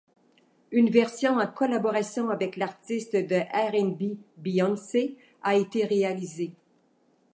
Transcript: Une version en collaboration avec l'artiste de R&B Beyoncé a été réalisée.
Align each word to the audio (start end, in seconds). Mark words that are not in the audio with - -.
Une 0.71 0.89
version 0.89 1.33
en 1.37 1.45
collaboration 1.45 2.31
avec 2.31 2.57
l'artiste 2.57 3.15
de 3.15 3.35
R&B 3.69 4.17
Beyoncé 4.37 5.15
a 5.43 5.53
été 5.55 5.85
réalisée. 5.85 6.55